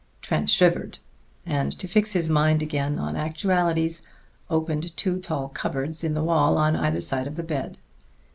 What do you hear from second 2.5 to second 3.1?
again